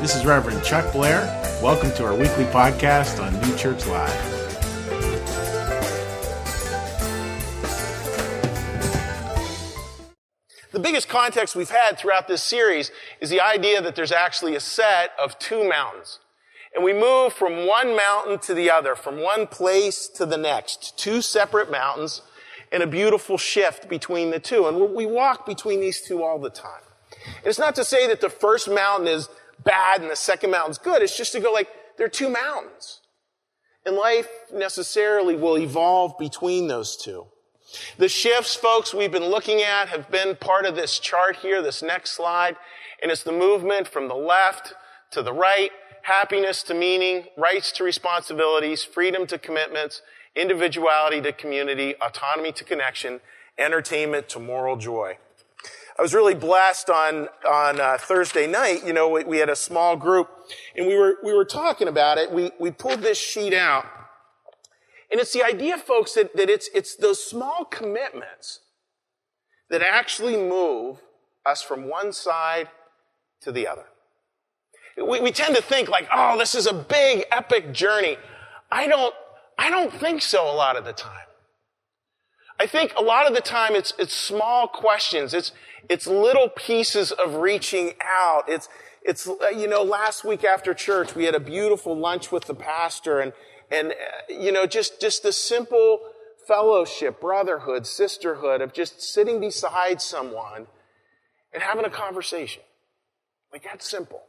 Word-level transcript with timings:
This 0.00 0.14
is 0.14 0.26
Reverend 0.26 0.62
Chuck 0.62 0.92
Blair. 0.92 1.22
Welcome 1.62 1.90
to 1.92 2.04
our 2.04 2.14
weekly 2.14 2.44
podcast 2.44 3.18
on 3.18 3.32
New 3.40 3.56
Church 3.56 3.86
Live. 3.86 4.12
The 10.70 10.78
biggest 10.78 11.08
context 11.08 11.56
we've 11.56 11.70
had 11.70 11.98
throughout 11.98 12.28
this 12.28 12.42
series 12.42 12.92
is 13.22 13.30
the 13.30 13.40
idea 13.40 13.80
that 13.80 13.96
there's 13.96 14.12
actually 14.12 14.54
a 14.54 14.60
set 14.60 15.12
of 15.18 15.38
two 15.38 15.66
mountains. 15.66 16.20
And 16.74 16.84
we 16.84 16.92
move 16.92 17.32
from 17.32 17.66
one 17.66 17.96
mountain 17.96 18.38
to 18.40 18.52
the 18.52 18.70
other, 18.70 18.96
from 18.96 19.22
one 19.22 19.46
place 19.46 20.08
to 20.08 20.26
the 20.26 20.36
next. 20.36 20.98
Two 20.98 21.22
separate 21.22 21.70
mountains 21.70 22.20
and 22.70 22.82
a 22.82 22.86
beautiful 22.86 23.38
shift 23.38 23.88
between 23.88 24.30
the 24.30 24.40
two. 24.40 24.66
And 24.66 24.94
we 24.94 25.06
walk 25.06 25.46
between 25.46 25.80
these 25.80 26.02
two 26.02 26.22
all 26.22 26.38
the 26.38 26.50
time. 26.50 26.82
And 27.38 27.46
it's 27.46 27.58
not 27.58 27.74
to 27.76 27.84
say 27.84 28.06
that 28.08 28.20
the 28.20 28.28
first 28.28 28.68
mountain 28.68 29.08
is 29.08 29.30
bad 29.64 30.00
and 30.02 30.10
the 30.10 30.16
second 30.16 30.50
mountain's 30.50 30.78
good. 30.78 31.02
It's 31.02 31.16
just 31.16 31.32
to 31.32 31.40
go 31.40 31.52
like, 31.52 31.68
there 31.96 32.06
are 32.06 32.10
two 32.10 32.28
mountains. 32.28 33.00
And 33.84 33.96
life 33.96 34.28
necessarily 34.52 35.36
will 35.36 35.56
evolve 35.58 36.18
between 36.18 36.68
those 36.68 36.96
two. 36.96 37.26
The 37.98 38.08
shifts, 38.08 38.54
folks, 38.54 38.94
we've 38.94 39.12
been 39.12 39.26
looking 39.26 39.62
at 39.62 39.88
have 39.88 40.10
been 40.10 40.36
part 40.36 40.66
of 40.66 40.76
this 40.76 40.98
chart 40.98 41.36
here, 41.36 41.62
this 41.62 41.82
next 41.82 42.12
slide. 42.12 42.56
And 43.02 43.10
it's 43.10 43.22
the 43.22 43.32
movement 43.32 43.88
from 43.88 44.08
the 44.08 44.14
left 44.14 44.74
to 45.12 45.22
the 45.22 45.32
right, 45.32 45.70
happiness 46.02 46.62
to 46.64 46.74
meaning, 46.74 47.26
rights 47.36 47.72
to 47.72 47.84
responsibilities, 47.84 48.84
freedom 48.84 49.26
to 49.26 49.38
commitments, 49.38 50.02
individuality 50.34 51.20
to 51.22 51.32
community, 51.32 51.94
autonomy 52.00 52.52
to 52.52 52.64
connection, 52.64 53.20
entertainment 53.58 54.28
to 54.30 54.38
moral 54.38 54.76
joy. 54.76 55.18
I 55.98 56.02
was 56.02 56.12
really 56.12 56.34
blessed 56.34 56.90
on 56.90 57.28
on 57.48 57.80
uh, 57.80 57.96
Thursday 57.98 58.46
night. 58.46 58.86
You 58.86 58.92
know, 58.92 59.08
we, 59.08 59.24
we, 59.24 59.38
had 59.38 59.48
a 59.48 59.56
small 59.56 59.96
group, 59.96 60.28
and 60.76 60.86
we 60.86 60.96
were 60.96 61.16
we 61.24 61.32
were 61.32 61.44
talking 61.44 61.88
about 61.88 62.18
it. 62.18 62.30
We 62.30 62.50
we 62.58 62.70
pulled 62.70 63.00
this 63.00 63.18
sheet 63.18 63.54
out, 63.54 63.86
and 65.10 65.20
it's 65.20 65.32
the 65.32 65.42
idea, 65.42 65.78
folks, 65.78 66.14
that, 66.14 66.36
that 66.36 66.50
it's 66.50 66.68
it's 66.74 66.96
those 66.96 67.24
small 67.24 67.64
commitments 67.64 68.60
that 69.70 69.80
actually 69.80 70.36
move 70.36 71.00
us 71.46 71.62
from 71.62 71.88
one 71.88 72.12
side 72.12 72.68
to 73.40 73.50
the 73.50 73.66
other. 73.66 73.86
We, 74.96 75.20
we 75.20 75.30
tend 75.30 75.56
to 75.56 75.62
think 75.62 75.88
like, 75.88 76.08
oh, 76.12 76.38
this 76.38 76.54
is 76.54 76.66
a 76.66 76.72
big, 76.72 77.24
epic 77.30 77.72
journey. 77.72 78.16
I 78.70 78.86
don't 78.86 79.14
I 79.58 79.70
don't 79.70 79.92
think 79.92 80.20
so 80.20 80.44
a 80.50 80.54
lot 80.54 80.76
of 80.76 80.84
the 80.84 80.92
time. 80.92 81.26
I 82.58 82.66
think 82.66 82.94
a 82.96 83.02
lot 83.02 83.26
of 83.26 83.34
the 83.34 83.40
time 83.40 83.74
it's, 83.74 83.92
it's 83.98 84.14
small 84.14 84.66
questions. 84.66 85.34
It's, 85.34 85.52
it's 85.88 86.06
little 86.06 86.48
pieces 86.48 87.12
of 87.12 87.36
reaching 87.36 87.92
out. 88.02 88.44
It's, 88.48 88.68
it's, 89.02 89.28
uh, 89.28 89.48
you 89.48 89.68
know, 89.68 89.82
last 89.82 90.24
week 90.24 90.42
after 90.42 90.74
church, 90.74 91.14
we 91.14 91.24
had 91.24 91.34
a 91.34 91.40
beautiful 91.40 91.96
lunch 91.96 92.32
with 92.32 92.46
the 92.46 92.54
pastor 92.54 93.20
and, 93.20 93.32
and, 93.70 93.92
uh, 93.92 93.94
you 94.28 94.52
know, 94.52 94.66
just, 94.66 95.00
just 95.00 95.22
the 95.22 95.32
simple 95.32 96.00
fellowship, 96.46 97.20
brotherhood, 97.20 97.86
sisterhood 97.86 98.60
of 98.60 98.72
just 98.72 99.02
sitting 99.02 99.38
beside 99.40 100.00
someone 100.00 100.66
and 101.52 101.62
having 101.62 101.84
a 101.84 101.90
conversation. 101.90 102.62
Like 103.52 103.64
that's 103.64 103.88
simple. 103.88 104.22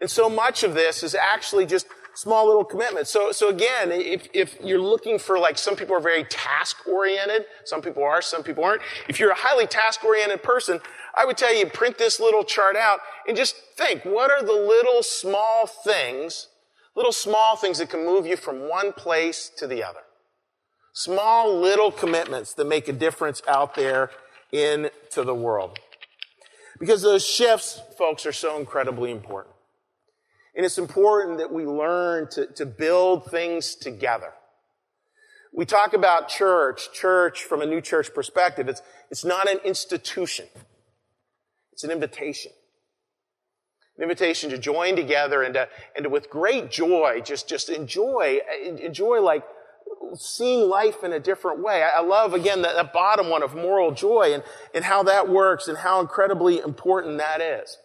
And 0.00 0.10
so 0.10 0.28
much 0.28 0.62
of 0.62 0.74
this 0.74 1.02
is 1.02 1.14
actually 1.14 1.66
just 1.66 1.86
small 2.18 2.48
little 2.48 2.64
commitments. 2.64 3.12
So, 3.12 3.30
so 3.30 3.48
again, 3.48 3.92
if, 3.92 4.26
if 4.34 4.58
you're 4.60 4.80
looking 4.80 5.20
for 5.20 5.38
like, 5.38 5.56
some 5.56 5.76
people 5.76 5.94
are 5.94 6.00
very 6.00 6.24
task 6.24 6.78
oriented, 6.88 7.44
some 7.64 7.80
people 7.80 8.02
are, 8.02 8.20
some 8.20 8.42
people 8.42 8.64
aren't. 8.64 8.82
If 9.08 9.20
you're 9.20 9.30
a 9.30 9.36
highly 9.36 9.68
task 9.68 10.02
oriented 10.02 10.42
person, 10.42 10.80
I 11.16 11.24
would 11.24 11.36
tell 11.36 11.54
you 11.54 11.64
print 11.66 11.96
this 11.96 12.18
little 12.18 12.42
chart 12.42 12.74
out 12.74 12.98
and 13.28 13.36
just 13.36 13.54
think, 13.76 14.04
what 14.04 14.32
are 14.32 14.42
the 14.42 14.52
little 14.52 15.00
small 15.04 15.68
things, 15.68 16.48
little 16.96 17.12
small 17.12 17.54
things 17.54 17.78
that 17.78 17.88
can 17.88 18.04
move 18.04 18.26
you 18.26 18.36
from 18.36 18.68
one 18.68 18.92
place 18.92 19.48
to 19.56 19.68
the 19.68 19.84
other? 19.84 20.00
Small 20.92 21.56
little 21.56 21.92
commitments 21.92 22.52
that 22.54 22.66
make 22.66 22.88
a 22.88 22.92
difference 22.92 23.42
out 23.46 23.76
there 23.76 24.10
into 24.50 25.22
the 25.22 25.34
world. 25.34 25.78
Because 26.80 27.02
those 27.02 27.24
shifts, 27.24 27.80
folks, 27.96 28.26
are 28.26 28.32
so 28.32 28.58
incredibly 28.58 29.12
important. 29.12 29.54
And 30.58 30.64
it's 30.64 30.76
important 30.76 31.38
that 31.38 31.52
we 31.52 31.64
learn 31.64 32.28
to, 32.30 32.46
to 32.54 32.66
build 32.66 33.30
things 33.30 33.76
together. 33.76 34.32
We 35.54 35.64
talk 35.64 35.92
about 35.92 36.28
church, 36.28 36.92
church 36.92 37.44
from 37.44 37.62
a 37.62 37.66
new 37.66 37.80
church 37.80 38.12
perspective. 38.12 38.68
It's, 38.68 38.82
it's 39.08 39.24
not 39.24 39.48
an 39.48 39.58
institution. 39.64 40.46
It's 41.72 41.84
an 41.84 41.92
invitation. 41.92 42.50
An 43.98 44.02
invitation 44.02 44.50
to 44.50 44.58
join 44.58 44.96
together 44.96 45.44
and 45.44 45.54
to, 45.54 45.68
and 45.94 46.02
to 46.02 46.10
with 46.10 46.28
great 46.28 46.72
joy, 46.72 47.22
just, 47.24 47.48
just 47.48 47.68
enjoy, 47.68 48.40
enjoy 48.82 49.20
like 49.20 49.44
seeing 50.16 50.68
life 50.68 51.04
in 51.04 51.12
a 51.12 51.20
different 51.20 51.62
way. 51.62 51.84
I, 51.84 52.00
love 52.00 52.34
again 52.34 52.62
that 52.62 52.92
bottom 52.92 53.30
one 53.30 53.44
of 53.44 53.54
moral 53.54 53.92
joy 53.92 54.32
and, 54.34 54.42
and 54.74 54.84
how 54.84 55.04
that 55.04 55.28
works 55.28 55.68
and 55.68 55.78
how 55.78 56.00
incredibly 56.00 56.58
important 56.58 57.18
that 57.18 57.40
is. 57.40 57.78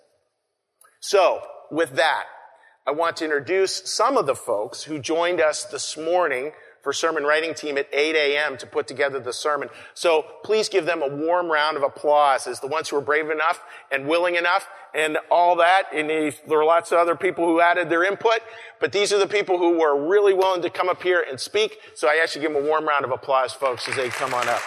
So, 1.01 1.41
with 1.69 1.97
that, 1.97 2.25
I 2.85 2.91
want 2.91 3.15
to 3.17 3.23
introduce 3.23 3.89
some 3.89 4.17
of 4.17 4.25
the 4.25 4.35
folks 4.35 4.83
who 4.83 4.99
joined 4.99 5.39
us 5.39 5.63
this 5.63 5.95
morning 5.95 6.51
for 6.81 6.91
sermon 6.91 7.23
writing 7.23 7.53
team 7.53 7.77
at 7.77 7.87
8 7.93 8.13
a.m. 8.13 8.57
to 8.57 8.67
put 8.67 8.87
together 8.87 9.21
the 9.21 9.31
sermon. 9.31 9.69
So 9.93 10.25
please 10.43 10.67
give 10.67 10.85
them 10.85 11.01
a 11.01 11.07
warm 11.07 11.49
round 11.49 11.77
of 11.77 11.83
applause 11.83 12.45
as 12.45 12.59
the 12.59 12.67
ones 12.67 12.89
who 12.89 12.97
were 12.97 13.01
brave 13.01 13.29
enough 13.29 13.63
and 13.89 14.05
willing 14.05 14.35
enough 14.35 14.67
and 14.93 15.17
all 15.31 15.55
that. 15.55 15.83
And 15.93 16.09
there 16.09 16.57
were 16.57 16.65
lots 16.65 16.91
of 16.91 16.97
other 16.97 17.15
people 17.15 17.45
who 17.45 17.61
added 17.61 17.89
their 17.89 18.03
input, 18.03 18.39
but 18.81 18.91
these 18.91 19.13
are 19.13 19.19
the 19.19 19.27
people 19.27 19.57
who 19.57 19.79
were 19.79 20.05
really 20.05 20.33
willing 20.33 20.61
to 20.63 20.69
come 20.69 20.89
up 20.89 21.01
here 21.01 21.25
and 21.27 21.39
speak. 21.39 21.77
So 21.95 22.09
I 22.09 22.19
actually 22.21 22.41
give 22.41 22.53
them 22.53 22.65
a 22.65 22.67
warm 22.67 22.85
round 22.85 23.05
of 23.05 23.11
applause, 23.11 23.53
folks, 23.53 23.87
as 23.87 23.95
they 23.95 24.09
come 24.09 24.33
on 24.33 24.49
up. 24.49 24.61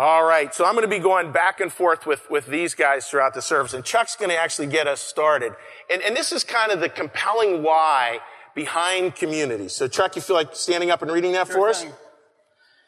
All 0.00 0.24
right, 0.24 0.54
so 0.54 0.64
I'm 0.64 0.72
going 0.72 0.84
to 0.84 0.88
be 0.88 0.98
going 0.98 1.30
back 1.30 1.60
and 1.60 1.70
forth 1.70 2.06
with, 2.06 2.30
with 2.30 2.46
these 2.46 2.72
guys 2.72 3.06
throughout 3.06 3.34
the 3.34 3.42
service, 3.42 3.74
and 3.74 3.84
Chuck's 3.84 4.16
going 4.16 4.30
to 4.30 4.36
actually 4.40 4.68
get 4.68 4.86
us 4.86 4.98
started. 4.98 5.52
And, 5.92 6.00
and 6.00 6.16
this 6.16 6.32
is 6.32 6.42
kind 6.42 6.72
of 6.72 6.80
the 6.80 6.88
compelling 6.88 7.62
why 7.62 8.20
behind 8.54 9.14
community. 9.14 9.68
So, 9.68 9.88
Chuck, 9.88 10.16
you 10.16 10.22
feel 10.22 10.36
like 10.36 10.56
standing 10.56 10.90
up 10.90 11.02
and 11.02 11.10
reading 11.10 11.32
that 11.32 11.48
sure 11.48 11.56
for 11.56 11.68
us? 11.68 11.84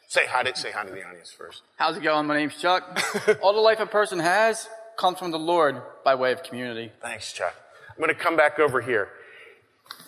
Say 0.08 0.24
hi 0.26 0.42
to 0.42 0.56
say 0.56 0.72
hi 0.72 0.86
to 0.86 0.90
the 0.90 1.06
audience 1.06 1.30
first. 1.30 1.60
How's 1.76 1.98
it 1.98 2.02
going? 2.02 2.26
My 2.26 2.38
name's 2.38 2.56
Chuck. 2.56 2.82
All 3.42 3.52
the 3.52 3.60
life 3.60 3.80
a 3.80 3.84
person 3.84 4.18
has 4.18 4.66
comes 4.96 5.18
from 5.18 5.32
the 5.32 5.38
Lord 5.38 5.82
by 6.06 6.14
way 6.14 6.32
of 6.32 6.42
community. 6.42 6.92
Thanks, 7.02 7.30
Chuck. 7.34 7.54
I'm 7.90 8.02
going 8.02 8.08
to 8.08 8.14
come 8.14 8.38
back 8.38 8.58
over 8.58 8.80
here. 8.80 9.10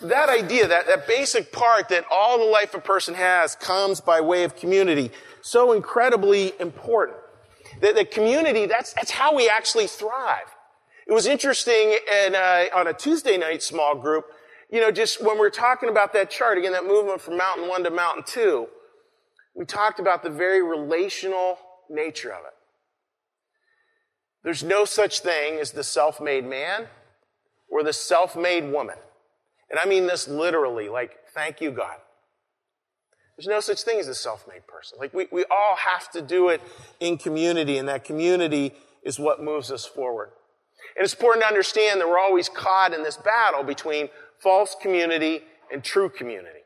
That 0.01 0.29
idea, 0.29 0.67
that, 0.67 0.87
that 0.87 1.07
basic 1.07 1.51
part 1.51 1.89
that 1.89 2.05
all 2.11 2.37
the 2.37 2.45
life 2.45 2.73
a 2.73 2.79
person 2.79 3.13
has 3.15 3.55
comes 3.55 4.01
by 4.01 4.21
way 4.21 4.43
of 4.43 4.55
community 4.55 5.11
so 5.41 5.71
incredibly 5.71 6.53
important. 6.59 7.17
That 7.81 7.95
the 7.95 8.05
community, 8.05 8.65
that's, 8.65 8.93
that's 8.93 9.11
how 9.11 9.35
we 9.35 9.49
actually 9.49 9.87
thrive. 9.87 10.53
It 11.07 11.13
was 11.13 11.27
interesting 11.27 11.97
in, 12.25 12.35
uh, 12.35 12.65
on 12.73 12.87
a 12.87 12.93
Tuesday 12.93 13.37
night 13.37 13.61
small 13.61 13.95
group, 13.95 14.25
you 14.71 14.81
know, 14.81 14.91
just 14.91 15.23
when 15.23 15.35
we 15.35 15.41
we're 15.41 15.49
talking 15.51 15.89
about 15.89 16.13
that 16.13 16.31
chart, 16.31 16.57
again, 16.57 16.71
that 16.71 16.85
movement 16.85 17.21
from 17.21 17.37
mountain 17.37 17.67
one 17.67 17.83
to 17.83 17.91
mountain 17.91 18.23
two, 18.25 18.67
we 19.55 19.65
talked 19.65 19.99
about 19.99 20.23
the 20.23 20.29
very 20.29 20.63
relational 20.63 21.57
nature 21.89 22.31
of 22.33 22.39
it. 22.45 22.53
There's 24.43 24.63
no 24.63 24.83
such 24.85 25.21
thing 25.21 25.59
as 25.59 25.71
the 25.71 25.83
self-made 25.83 26.45
man 26.45 26.87
or 27.69 27.83
the 27.83 27.93
self-made 27.93 28.71
woman. 28.71 28.97
And 29.69 29.79
I 29.79 29.85
mean 29.85 30.07
this 30.07 30.27
literally, 30.27 30.89
like, 30.89 31.15
thank 31.33 31.61
you, 31.61 31.71
God. 31.71 31.97
There's 33.37 33.47
no 33.47 33.59
such 33.59 33.81
thing 33.81 33.99
as 33.99 34.07
a 34.07 34.15
self-made 34.15 34.65
person. 34.67 34.97
Like 34.99 35.13
we, 35.13 35.27
we 35.31 35.43
all 35.51 35.75
have 35.75 36.09
to 36.11 36.21
do 36.21 36.49
it 36.49 36.61
in 36.99 37.17
community, 37.17 37.77
and 37.77 37.87
that 37.89 38.03
community 38.03 38.73
is 39.03 39.19
what 39.19 39.43
moves 39.43 39.71
us 39.71 39.85
forward. 39.85 40.29
And 40.95 41.03
it's 41.03 41.13
important 41.13 41.43
to 41.43 41.47
understand 41.47 41.99
that 41.99 42.07
we're 42.07 42.19
always 42.19 42.47
caught 42.47 42.93
in 42.93 43.03
this 43.03 43.17
battle 43.17 43.63
between 43.63 44.09
false 44.39 44.75
community 44.81 45.41
and 45.71 45.83
true 45.83 46.09
community. 46.09 46.59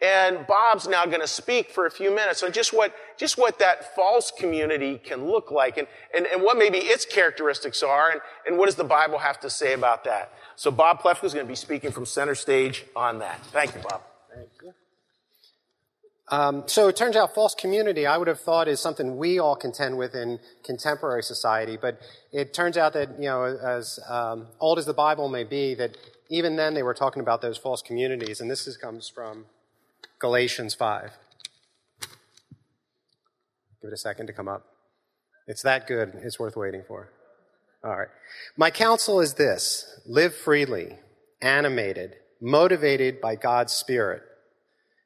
And 0.00 0.46
Bob's 0.46 0.86
now 0.86 1.06
going 1.06 1.20
to 1.20 1.26
speak 1.26 1.70
for 1.70 1.86
a 1.86 1.90
few 1.90 2.14
minutes 2.14 2.42
on 2.42 2.52
just 2.52 2.72
what, 2.72 2.94
just 3.16 3.38
what 3.38 3.58
that 3.60 3.94
false 3.94 4.30
community 4.30 4.98
can 4.98 5.26
look 5.26 5.50
like 5.50 5.78
and, 5.78 5.86
and, 6.14 6.26
and 6.26 6.42
what 6.42 6.58
maybe 6.58 6.78
its 6.78 7.06
characteristics 7.06 7.82
are 7.82 8.10
and, 8.10 8.20
and 8.46 8.58
what 8.58 8.66
does 8.66 8.74
the 8.74 8.84
Bible 8.84 9.18
have 9.18 9.40
to 9.40 9.48
say 9.48 9.72
about 9.72 10.04
that. 10.04 10.32
So 10.56 10.70
Bob 10.70 11.00
Plefka 11.00 11.24
is 11.24 11.32
going 11.34 11.46
to 11.46 11.50
be 11.50 11.56
speaking 11.56 11.90
from 11.90 12.06
center 12.06 12.34
stage 12.34 12.84
on 12.94 13.20
that. 13.20 13.40
Thank 13.46 13.74
you, 13.74 13.80
Bob. 13.82 14.02
Thank 14.34 14.48
you. 14.62 14.74
Um, 16.28 16.64
so 16.66 16.88
it 16.88 16.96
turns 16.96 17.16
out 17.16 17.34
false 17.34 17.54
community, 17.54 18.06
I 18.06 18.16
would 18.16 18.28
have 18.28 18.40
thought, 18.40 18.66
is 18.66 18.80
something 18.80 19.16
we 19.18 19.38
all 19.38 19.56
contend 19.56 19.98
with 19.98 20.14
in 20.14 20.38
contemporary 20.64 21.22
society. 21.22 21.76
But 21.80 22.00
it 22.32 22.54
turns 22.54 22.76
out 22.76 22.94
that, 22.94 23.10
you 23.18 23.26
know, 23.26 23.44
as 23.44 24.00
um, 24.08 24.48
old 24.58 24.78
as 24.78 24.86
the 24.86 24.94
Bible 24.94 25.28
may 25.28 25.44
be, 25.44 25.74
that 25.74 25.96
even 26.30 26.56
then 26.56 26.74
they 26.74 26.82
were 26.82 26.94
talking 26.94 27.20
about 27.20 27.42
those 27.42 27.58
false 27.58 27.82
communities. 27.82 28.40
And 28.40 28.50
this 28.50 28.66
is, 28.66 28.76
comes 28.76 29.08
from 29.08 29.44
Galatians 30.18 30.74
5. 30.74 31.10
Give 32.00 32.08
it 33.90 33.92
a 33.92 33.96
second 33.96 34.26
to 34.28 34.32
come 34.32 34.48
up. 34.48 34.64
It's 35.46 35.62
that 35.62 35.86
good, 35.86 36.14
it's 36.22 36.38
worth 36.38 36.56
waiting 36.56 36.82
for. 36.86 37.10
All 37.84 37.96
right. 37.96 38.08
My 38.56 38.70
counsel 38.70 39.20
is 39.20 39.34
this 39.34 40.00
live 40.06 40.34
freely, 40.34 40.98
animated, 41.42 42.14
motivated 42.40 43.20
by 43.20 43.36
God's 43.36 43.74
Spirit. 43.74 44.22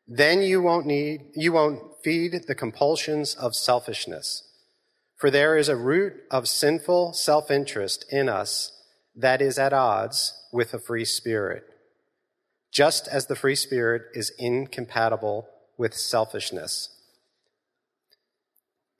Then 0.06 0.42
you 0.42 0.62
won't 0.62 0.86
need, 0.86 1.32
you 1.34 1.52
won't 1.52 1.80
feed 2.04 2.44
the 2.46 2.54
compulsions 2.54 3.34
of 3.34 3.54
selfishness. 3.54 4.44
For 5.16 5.30
there 5.30 5.56
is 5.56 5.68
a 5.68 5.76
root 5.76 6.14
of 6.30 6.48
sinful 6.48 7.14
self 7.14 7.50
interest 7.50 8.06
in 8.10 8.28
us 8.28 8.72
that 9.16 9.42
is 9.42 9.58
at 9.58 9.72
odds 9.72 10.32
with 10.52 10.72
a 10.72 10.78
free 10.78 11.04
spirit, 11.04 11.64
just 12.72 13.08
as 13.08 13.26
the 13.26 13.36
free 13.36 13.54
spirit 13.54 14.02
is 14.14 14.32
incompatible 14.38 15.48
with 15.76 15.94
selfishness. 15.94 16.90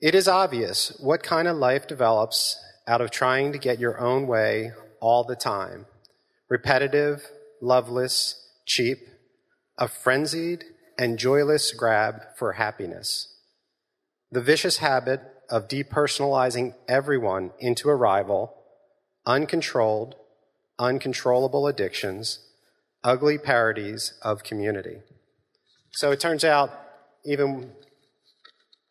It 0.01 0.15
is 0.15 0.27
obvious 0.27 0.97
what 0.99 1.23
kind 1.23 1.47
of 1.47 1.57
life 1.57 1.87
develops 1.87 2.57
out 2.87 3.01
of 3.01 3.11
trying 3.11 3.51
to 3.51 3.57
get 3.57 3.79
your 3.79 3.99
own 3.99 4.27
way 4.27 4.71
all 5.01 5.23
the 5.23 5.35
time 5.35 5.85
repetitive, 6.49 7.29
loveless, 7.61 8.49
cheap, 8.65 8.97
a 9.77 9.87
frenzied 9.87 10.63
and 10.97 11.19
joyless 11.19 11.71
grab 11.71 12.21
for 12.37 12.53
happiness. 12.53 13.35
The 14.31 14.41
vicious 14.41 14.77
habit 14.77 15.21
of 15.49 15.67
depersonalizing 15.67 16.73
everyone 16.87 17.51
into 17.59 17.89
a 17.89 17.95
rival, 17.95 18.55
uncontrolled, 19.25 20.15
uncontrollable 20.77 21.67
addictions, 21.67 22.39
ugly 23.03 23.37
parodies 23.37 24.13
of 24.21 24.43
community. 24.43 24.97
So 25.91 26.11
it 26.11 26.19
turns 26.19 26.43
out, 26.43 26.71
even 27.25 27.71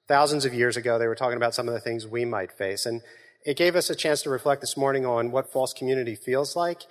thousands 0.08 0.44
of 0.44 0.54
years 0.54 0.76
ago, 0.76 0.98
they 0.98 1.06
were 1.06 1.14
talking 1.14 1.36
about 1.36 1.54
some 1.54 1.68
of 1.68 1.74
the 1.74 1.80
things 1.80 2.06
we 2.06 2.24
might 2.24 2.52
face. 2.52 2.86
And 2.86 3.02
it 3.44 3.56
gave 3.56 3.76
us 3.76 3.90
a 3.90 3.94
chance 3.94 4.22
to 4.22 4.30
reflect 4.30 4.60
this 4.60 4.76
morning 4.76 5.06
on 5.06 5.30
what 5.30 5.52
false 5.52 5.72
community 5.72 6.16
feels 6.16 6.56
like. 6.56 6.82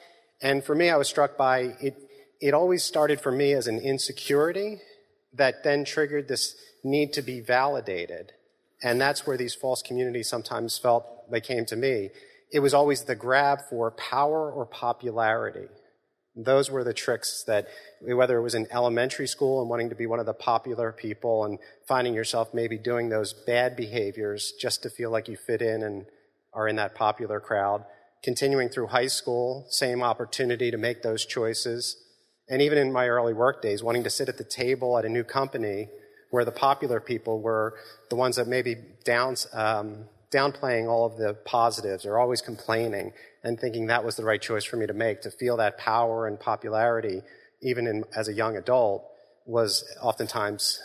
And 0.41 0.63
for 0.63 0.75
me, 0.75 0.89
I 0.89 0.97
was 0.97 1.07
struck 1.07 1.37
by 1.37 1.75
it, 1.81 1.97
it 2.39 2.53
always 2.53 2.83
started 2.83 3.19
for 3.19 3.31
me 3.31 3.53
as 3.53 3.67
an 3.67 3.79
insecurity 3.79 4.79
that 5.33 5.63
then 5.63 5.83
triggered 5.83 6.27
this 6.27 6.55
need 6.83 7.13
to 7.13 7.21
be 7.21 7.41
validated. 7.41 8.33
And 8.83 9.01
that's 9.01 9.25
where 9.25 9.37
these 9.37 9.55
false 9.55 9.81
communities 9.81 10.29
sometimes 10.29 10.77
felt 10.77 11.29
they 11.31 11.41
came 11.41 11.65
to 11.65 11.75
me. 11.75 12.11
It 12.51 12.59
was 12.59 12.73
always 12.73 13.03
the 13.03 13.15
grab 13.15 13.59
for 13.69 13.91
power 13.91 14.51
or 14.51 14.65
popularity. 14.65 15.67
Those 16.37 16.69
were 16.69 16.83
the 16.83 16.93
tricks 16.93 17.43
that, 17.47 17.67
whether 17.99 18.37
it 18.37 18.43
was 18.43 18.53
in 18.53 18.67
elementary 18.71 19.27
school 19.27 19.59
and 19.59 19.69
wanting 19.69 19.89
to 19.89 19.95
be 19.95 20.05
one 20.05 20.19
of 20.19 20.27
the 20.27 20.33
popular 20.33 20.91
people 20.91 21.43
and 21.43 21.57
finding 21.87 22.13
yourself 22.13 22.53
maybe 22.53 22.77
doing 22.77 23.09
those 23.09 23.33
bad 23.33 23.75
behaviors 23.75 24.53
just 24.59 24.83
to 24.83 24.89
feel 24.91 25.09
like 25.09 25.27
you 25.27 25.35
fit 25.35 25.63
in 25.63 25.81
and 25.81 26.05
are 26.53 26.67
in 26.67 26.75
that 26.75 26.93
popular 26.93 27.39
crowd. 27.39 27.85
Continuing 28.23 28.69
through 28.69 28.87
high 28.87 29.07
school, 29.07 29.65
same 29.69 30.03
opportunity 30.03 30.69
to 30.69 30.77
make 30.77 31.01
those 31.01 31.25
choices. 31.25 31.97
And 32.47 32.61
even 32.61 32.77
in 32.77 32.93
my 32.93 33.07
early 33.07 33.33
work 33.33 33.63
days, 33.63 33.83
wanting 33.83 34.03
to 34.03 34.09
sit 34.09 34.29
at 34.29 34.37
the 34.37 34.43
table 34.43 34.97
at 34.97 35.05
a 35.05 35.09
new 35.09 35.23
company 35.23 35.89
where 36.29 36.45
the 36.45 36.51
popular 36.51 36.99
people 36.99 37.41
were 37.41 37.75
the 38.09 38.15
ones 38.15 38.35
that 38.35 38.47
maybe 38.47 38.75
downs, 39.03 39.47
um, 39.53 40.05
downplaying 40.31 40.87
all 40.87 41.05
of 41.05 41.17
the 41.17 41.33
positives 41.45 42.05
or 42.05 42.19
always 42.19 42.41
complaining 42.41 43.13
and 43.47 43.57
thinking 43.57 43.87
that 43.87 44.03
was 44.03 44.17
the 44.17 44.25
right 44.25 44.41
choice 44.41 44.65
for 44.65 44.75
me 44.75 44.85
to 44.85 44.93
make 44.93 45.21
to 45.21 45.31
feel 45.31 45.55
that 45.55 45.77
power 45.77 46.27
and 46.27 46.37
popularity 46.37 47.21
even 47.61 47.87
in, 47.87 48.03
as 48.13 48.27
a 48.27 48.33
young 48.33 48.57
adult 48.57 49.05
was 49.45 49.85
oftentimes 50.01 50.81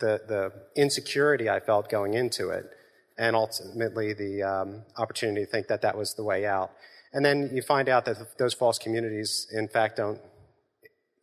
the, 0.00 0.20
the 0.28 0.52
insecurity 0.76 1.48
I 1.48 1.60
felt 1.60 1.88
going 1.88 2.12
into 2.12 2.50
it 2.50 2.66
and 3.16 3.34
ultimately 3.34 4.12
the 4.12 4.42
um, 4.42 4.82
opportunity 4.98 5.46
to 5.46 5.50
think 5.50 5.68
that 5.68 5.80
that 5.80 5.96
was 5.96 6.12
the 6.14 6.24
way 6.24 6.44
out. 6.44 6.72
And 7.14 7.24
then 7.24 7.48
you 7.54 7.62
find 7.62 7.88
out 7.88 8.04
that 8.04 8.36
those 8.38 8.52
false 8.52 8.78
communities, 8.78 9.46
in 9.50 9.68
fact, 9.68 9.96
don't 9.96 10.20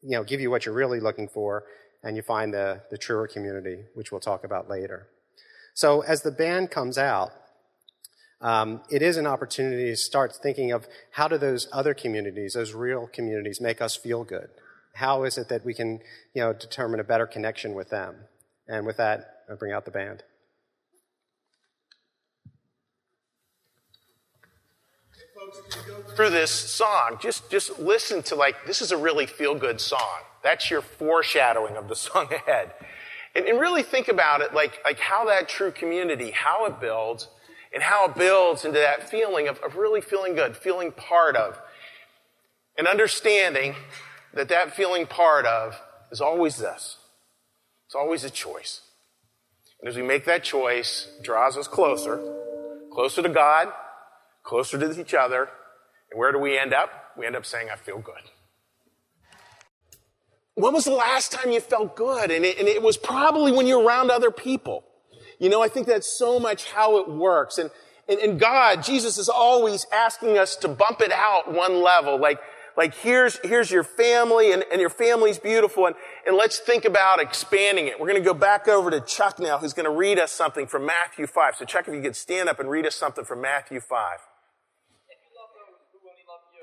you 0.02 0.12
know, 0.12 0.24
give 0.24 0.42
you 0.42 0.50
what 0.50 0.66
you're 0.66 0.74
really 0.74 1.00
looking 1.00 1.28
for, 1.28 1.66
and 2.02 2.16
you 2.16 2.24
find 2.24 2.52
the, 2.52 2.82
the 2.90 2.98
truer 2.98 3.28
community, 3.28 3.84
which 3.94 4.12
we'll 4.12 4.22
talk 4.22 4.44
about 4.44 4.68
later. 4.68 5.08
So 5.76 6.02
as 6.02 6.24
the 6.24 6.32
band 6.32 6.72
comes 6.72 6.98
out, 6.98 7.32
um, 8.42 8.82
it 8.90 9.02
is 9.02 9.18
an 9.18 9.28
opportunity 9.28 9.86
to 9.86 9.96
start 9.96 10.36
thinking 10.36 10.72
of 10.72 10.88
how 11.12 11.28
do 11.28 11.38
those 11.38 11.68
other 11.72 11.94
communities, 11.94 12.54
those 12.54 12.74
real 12.74 13.08
communities, 13.08 13.62
make 13.62 13.82
us 13.82 13.96
feel 13.96 14.24
good? 14.24 14.50
How 14.96 15.24
is 15.24 15.38
it 15.38 15.48
that 15.50 15.64
we 15.64 15.74
can, 15.74 16.00
you 16.34 16.42
know, 16.42 16.54
determine 16.54 17.00
a 17.00 17.04
better 17.04 17.28
connection 17.28 17.74
with 17.74 17.90
them? 17.90 18.16
And 18.68 18.86
with 18.86 18.98
that, 18.98 19.44
I 19.50 19.56
bring 19.56 19.72
out 19.72 19.86
the 19.86 19.92
band. 19.92 20.24
through 26.16 26.30
this 26.30 26.52
song, 26.52 27.18
just, 27.22 27.50
just 27.50 27.80
listen 27.80 28.22
to 28.24 28.36
like, 28.36 28.66
this 28.66 28.82
is 28.82 28.92
a 28.92 28.98
really 28.98 29.26
feel 29.26 29.56
good 29.56 29.80
song. 29.80 30.20
That's 30.44 30.70
your 30.70 30.82
foreshadowing 30.82 31.78
of 31.78 31.88
the 31.88 31.96
song 32.08 32.32
ahead. 32.32 32.72
And, 33.36 33.46
and 33.46 33.60
really 33.60 33.84
think 33.84 34.08
about 34.08 34.42
it 34.42 34.54
like, 34.54 34.80
like 34.84 35.00
how 35.00 35.26
that 35.26 35.48
true 35.48 35.72
community, 35.72 36.32
how 36.32 36.66
it 36.66 36.80
builds, 36.80 37.28
and 37.74 37.84
how 37.84 38.10
it 38.10 38.16
builds 38.16 38.66
into 38.66 38.80
that 38.80 39.10
feeling 39.10 39.48
of, 39.48 39.60
of 39.60 39.76
really 39.76 40.02
feeling 40.02 40.36
good, 40.36 40.56
feeling 40.58 40.92
part 40.92 41.36
of, 41.36 41.60
and 42.78 42.88
understanding 42.88 43.76
that 44.34 44.50
that 44.50 44.76
feeling 44.76 45.06
part 45.06 45.46
of 45.46 45.80
is 46.12 46.22
always 46.22 46.58
this. 46.58 46.98
It's 47.86 47.96
always 47.96 48.24
a 48.24 48.30
choice. 48.30 48.82
And 49.80 49.90
as 49.90 49.96
we 49.96 50.04
make 50.04 50.26
that 50.26 50.44
choice, 50.44 51.08
draws 51.22 51.58
us 51.58 51.68
closer, 51.68 52.22
closer 52.92 53.22
to 53.22 53.30
God, 53.30 53.72
closer 54.44 54.78
to 54.78 55.00
each 55.00 55.14
other, 55.14 55.50
and 56.12 56.20
where 56.20 56.32
do 56.32 56.40
we 56.40 56.58
end 56.58 56.74
up? 56.74 56.90
We 57.18 57.26
end 57.26 57.36
up 57.36 57.46
saying, 57.46 57.70
I 57.72 57.76
feel 57.76 58.00
good. 58.00 58.32
When 60.56 60.74
was 60.74 60.86
the 60.86 60.92
last 60.92 61.32
time 61.32 61.52
you 61.52 61.60
felt 61.62 61.96
good? 61.96 62.30
And 62.30 62.46
it, 62.46 62.60
and 62.60 62.68
it 62.68 62.82
was 62.82 62.98
probably 62.98 63.52
when 63.52 63.68
you're 63.68 63.84
around 63.84 64.12
other 64.12 64.32
people. 64.32 64.84
You 65.42 65.50
know, 65.50 65.64
I 65.64 65.70
think 65.70 65.88
that's 65.88 66.08
so 66.08 66.40
much 66.40 66.66
how 66.66 67.00
it 67.00 67.10
works. 67.10 67.58
And, 67.58 67.72
and, 68.08 68.20
and 68.20 68.40
God, 68.40 68.84
Jesus 68.84 69.18
is 69.18 69.28
always 69.28 69.88
asking 69.92 70.38
us 70.38 70.56
to 70.58 70.68
bump 70.68 71.02
it 71.02 71.12
out 71.12 71.52
one 71.52 71.82
level. 71.82 72.20
Like, 72.20 72.40
like 72.78 72.94
here's, 72.94 73.40
here's 73.44 73.72
your 73.72 73.84
family 73.84 74.52
and, 74.52 74.64
and 74.72 74.80
your 74.80 74.92
family's 74.92 75.40
beautiful 75.40 75.88
and, 75.88 75.96
and 76.28 76.38
let's 76.38 76.60
think 76.60 76.86
about 76.86 77.20
expanding 77.20 77.88
it. 77.88 78.00
We're 78.00 78.08
going 78.08 78.22
to 78.22 78.26
go 78.26 78.36
back 78.36 78.68
over 78.68 78.92
to 78.92 79.02
Chuck 79.02 79.40
now 79.40 79.58
who's 79.58 79.74
going 79.74 79.86
to 79.86 79.92
read 79.92 80.20
us 80.20 80.32
something 80.32 80.68
from 80.68 80.86
Matthew 80.86 81.26
5. 81.26 81.56
So 81.58 81.66
Chuck, 81.66 81.88
if 81.88 81.96
you 81.96 82.04
could 82.04 82.16
stand 82.16 82.48
up 82.48 82.60
and 82.60 82.70
read 82.70 82.86
us 82.86 82.96
something 82.96 83.26
from 83.26 83.42
Matthew 83.42 83.80
5. 83.80 84.20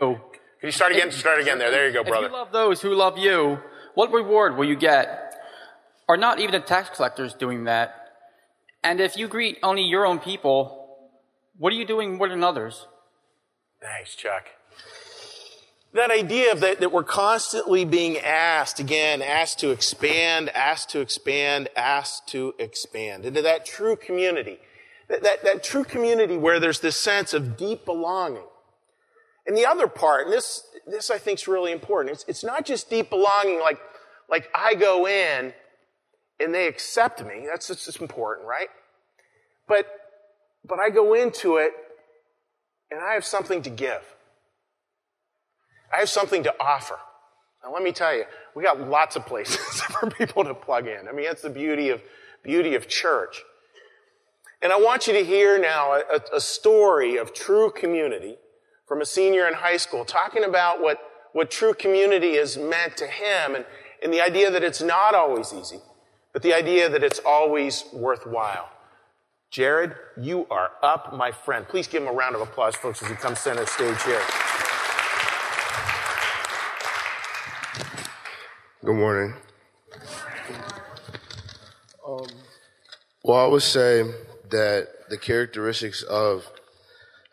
Oh. 0.01 0.15
Can 0.61 0.69
you 0.69 0.71
start 0.71 0.93
again? 0.93 1.11
Start 1.11 1.41
again 1.41 1.59
there. 1.59 1.73
There 1.73 1.89
you 1.89 1.93
go, 1.93 2.05
brother. 2.05 2.27
If 2.27 2.31
you 2.31 2.39
love 2.39 2.53
those 2.53 2.81
who 2.81 2.95
love 2.95 3.19
you, 3.19 3.59
what 3.95 4.13
reward 4.13 4.57
will 4.57 4.67
you 4.67 4.77
get? 4.77 5.35
Are 6.09 6.17
not 6.17 6.39
even 6.39 6.53
the 6.53 6.61
tax 6.61 6.91
collectors 6.97 7.35
doing 7.35 7.65
that? 7.65 7.98
And 8.83 9.01
if 9.01 9.17
you 9.17 9.29
greet 9.29 9.59
only 9.63 9.83
your 9.83 10.07
own 10.07 10.19
people, 10.19 11.11
what 11.57 11.73
are 11.73 11.77
you 11.77 11.85
doing 11.85 12.17
more 12.17 12.29
than 12.29 12.45
others? 12.45 12.87
Thanks, 13.81 14.15
Chuck. 14.15 14.47
That 15.95 16.11
idea 16.11 16.53
of 16.53 16.61
that, 16.61 16.81
that 16.81 16.93
we're 16.93 17.03
constantly 17.03 17.85
being 17.85 18.19
asked, 18.19 18.79
again, 18.79 19.23
asked 19.23 19.59
to 19.61 19.71
expand, 19.71 20.51
asked 20.51 20.91
to 20.91 21.01
expand, 21.01 21.69
asked 21.77 22.29
to 22.29 22.55
expand 22.59 23.25
into 23.25 23.43
that 23.43 23.65
true 23.65 23.97
community. 23.97 24.59
That, 25.09 25.23
that, 25.23 25.43
that 25.45 25.65
true 25.65 25.85
community 25.85 26.37
where 26.37 26.61
there's 26.61 26.81
this 26.81 26.97
sense 26.97 27.33
of 27.33 27.57
deep 27.57 27.87
belonging 27.87 28.45
and 29.49 29.57
the 29.57 29.65
other 29.65 29.89
part, 29.89 30.27
and 30.27 30.33
this, 30.33 30.63
this 30.87 31.11
I 31.11 31.17
think 31.17 31.41
is 31.41 31.49
really 31.49 31.73
important, 31.73 32.15
it's, 32.15 32.25
it's 32.29 32.45
not 32.45 32.67
just 32.67 32.91
deep 32.91 33.09
belonging 33.09 33.61
like, 33.61 33.81
like 34.29 34.49
I 34.55 34.75
go 34.75 35.09
in 35.09 35.55
and 36.41 36.55
they 36.55 36.67
accept 36.67 37.25
me. 37.25 37.47
That's 37.51 37.69
just 37.69 38.01
important, 38.01 38.47
right? 38.47 38.69
But, 39.67 39.87
but 40.67 40.79
I 40.79 40.91
go 40.91 41.15
into 41.15 41.57
it 41.57 41.73
and 42.91 43.01
I 43.01 43.15
have 43.15 43.25
something 43.25 43.63
to 43.63 43.71
give. 43.71 44.03
I 45.95 45.99
have 45.99 46.09
something 46.09 46.43
to 46.45 46.55
offer. 46.61 46.99
Now 47.63 47.73
let 47.73 47.83
me 47.83 47.93
tell 47.93 48.15
you, 48.15 48.25
we 48.55 48.63
got 48.63 48.81
lots 48.81 49.17
of 49.17 49.27
places 49.27 49.57
for 49.81 50.11
people 50.11 50.45
to 50.45 50.55
plug 50.55 50.87
in. 50.87 51.09
I 51.09 51.13
mean, 51.13 51.27
that's 51.27 51.43
the 51.43 51.51
beauty 51.51 51.91
of, 51.91 52.03
beauty 52.43 52.75
of 52.75 52.89
church. 52.89 53.43
And 54.63 54.73
I 54.73 54.77
want 54.77 55.07
you 55.07 55.13
to 55.13 55.25
hear 55.25 55.59
now 55.59 55.93
a, 55.93 56.37
a 56.37 56.41
story 56.41 57.17
of 57.17 57.33
true 57.33 57.71
community 57.71 58.37
from 58.87 59.01
a 59.01 59.07
senior 59.07 59.47
in 59.47 59.55
high 59.55 59.77
school 59.77 60.05
talking 60.05 60.45
about 60.45 60.81
what, 60.81 60.99
what 61.33 61.51
true 61.51 61.75
community 61.75 62.37
has 62.37 62.57
meant 62.57 62.97
to 62.97 63.07
him 63.07 63.55
and, 63.55 63.65
and 64.03 64.13
the 64.13 64.21
idea 64.21 64.51
that 64.51 64.65
it's 64.65 64.83
not 64.83 65.15
always 65.15 65.53
easy, 65.53 65.81
but 66.39 66.45
the 66.45 66.55
idea 66.55 66.89
that 66.89 67.03
it's 67.03 67.19
always 67.27 67.83
worthwhile. 67.93 68.69
Jared, 69.51 69.97
you 70.17 70.47
are 70.53 70.71
up, 70.85 71.13
my 71.13 71.33
friend. 71.33 71.67
Please 71.67 71.89
give 71.89 72.01
him 72.01 72.09
a 72.09 72.13
round 72.13 72.37
of 72.37 72.41
applause, 72.41 72.77
folks, 72.77 73.03
as 73.03 73.09
he 73.09 73.17
comes 73.17 73.41
center 73.41 73.67
stage 73.67 74.01
here. 74.05 74.23
Good 78.85 78.95
morning. 78.95 79.35
Um, 82.07 82.27
well, 83.25 83.45
I 83.45 83.49
would 83.49 83.63
say 83.63 84.05
that 84.51 85.09
the 85.11 85.19
characteristics 85.19 86.05
of 86.05 86.49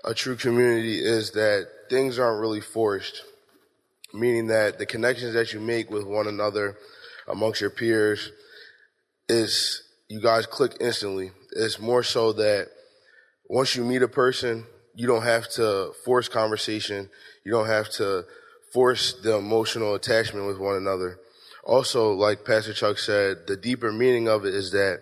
a 0.04 0.16
true 0.16 0.36
community 0.36 0.98
is 0.98 1.30
that 1.34 1.68
things 1.92 2.18
aren't 2.18 2.42
really 2.42 2.60
forced, 2.60 3.24
meaning 4.16 4.48
that 4.48 4.80
the 4.80 4.88
connections 4.88 5.36
that 5.36 5.54
you 5.54 5.60
make 5.60 5.92
with 5.92 6.06
one 6.06 6.26
another 6.26 6.76
amongst 7.28 7.62
your 7.62 7.70
peers 7.70 8.32
is 9.28 9.84
you 10.08 10.22
guys 10.22 10.46
click 10.46 10.78
instantly. 10.80 11.32
It's 11.56 11.80
more 11.80 12.04
so 12.04 12.34
that 12.34 12.70
once 13.50 13.76
you 13.76 13.84
meet 13.84 14.02
a 14.02 14.08
person, 14.08 14.66
you 14.94 15.08
don't 15.08 15.24
have 15.24 15.50
to 15.52 15.92
force 16.04 16.28
conversation. 16.28 17.10
You 17.44 17.52
don't 17.52 17.68
have 17.68 17.90
to 17.92 18.26
force 18.74 19.14
the 19.14 19.38
emotional 19.38 19.96
attachment 19.96 20.48
with 20.48 20.60
one 20.60 20.76
another. 20.76 21.20
Also, 21.64 22.14
like 22.14 22.46
Pastor 22.46 22.74
Chuck 22.74 22.98
said, 22.98 23.48
the 23.48 23.58
deeper 23.58 23.92
meaning 23.92 24.28
of 24.28 24.46
it 24.46 24.54
is 24.54 24.72
that 24.72 25.02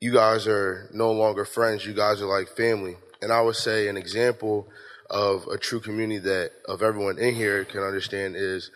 you 0.00 0.12
guys 0.12 0.46
are 0.46 0.88
no 0.92 1.12
longer 1.12 1.44
friends. 1.44 1.86
You 1.86 1.94
guys 1.94 2.20
are 2.20 2.26
like 2.26 2.48
family. 2.48 2.96
And 3.20 3.32
I 3.32 3.40
would 3.40 3.56
say 3.56 3.88
an 3.88 3.96
example 3.96 4.68
of 5.10 5.46
a 5.46 5.56
true 5.56 5.80
community 5.80 6.18
that 6.20 6.52
of 6.66 6.82
everyone 6.82 7.18
in 7.18 7.34
here 7.34 7.64
can 7.64 7.82
understand 7.82 8.36
is 8.36 8.70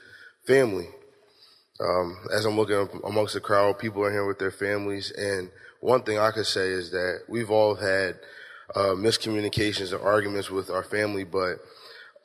family. 0.47 0.89
Um, 1.83 2.19
as 2.33 2.45
I'm 2.45 2.57
looking 2.57 2.89
amongst 3.05 3.35
the 3.35 3.41
crowd, 3.41 3.79
people 3.79 4.05
are 4.05 4.11
here 4.11 4.27
with 4.27 4.39
their 4.39 4.53
families, 4.53 5.11
and 5.11 5.51
one 5.81 6.03
thing 6.03 6.19
I 6.19 6.31
could 6.31 6.47
say 6.47 6.69
is 6.69 6.93
that 6.93 7.23
we've 7.29 7.51
all 7.51 7.75
had 7.75 8.19
uh, 8.75 8.95
miscommunications 8.95 9.93
and 9.93 10.01
arguments 10.01 10.51
with 10.51 10.71
our 10.71 10.85
family, 10.85 11.25
but 11.25 11.57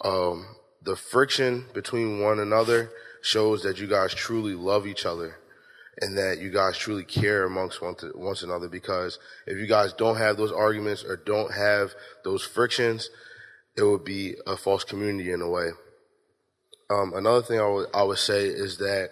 um, 0.01 0.45
the 0.83 0.95
friction 0.95 1.65
between 1.73 2.21
one 2.21 2.39
another 2.39 2.91
shows 3.21 3.63
that 3.63 3.79
you 3.79 3.87
guys 3.87 4.13
truly 4.13 4.53
love 4.53 4.85
each 4.85 5.05
other 5.05 5.37
and 5.99 6.17
that 6.17 6.37
you 6.39 6.51
guys 6.51 6.77
truly 6.77 7.03
care 7.03 7.43
amongst 7.43 7.81
one, 7.81 7.95
to, 7.95 8.07
one 8.15 8.35
another 8.43 8.69
because 8.69 9.17
if 9.47 9.57
you 9.57 9.65
guys 9.65 9.91
don't 9.93 10.17
have 10.17 10.37
those 10.37 10.51
arguments 10.51 11.03
or 11.03 11.17
don't 11.17 11.53
have 11.53 11.95
those 12.23 12.43
frictions, 12.43 13.09
it 13.75 13.83
would 13.83 14.05
be 14.05 14.35
a 14.45 14.55
false 14.55 14.83
community 14.83 15.31
in 15.31 15.41
a 15.41 15.49
way. 15.49 15.69
Um, 16.89 17.13
another 17.15 17.41
thing 17.41 17.59
I 17.59 17.67
would, 17.67 17.87
I 17.93 18.03
would 18.03 18.19
say 18.19 18.45
is 18.45 18.77
that 18.77 19.11